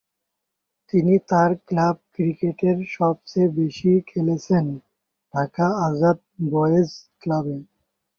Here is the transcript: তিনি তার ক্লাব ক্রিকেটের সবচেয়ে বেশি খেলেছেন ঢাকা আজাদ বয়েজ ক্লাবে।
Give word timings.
তিনি 0.93 1.13
তার 1.29 1.51
ক্লাব 1.67 1.95
ক্রিকেটের 2.13 2.77
সবচেয়ে 2.91 3.49
বেশি 3.57 3.91
খেলেছেন 4.09 4.65
ঢাকা 5.33 5.67
আজাদ 5.87 6.17
বয়েজ 6.51 6.89
ক্লাবে। 7.21 7.57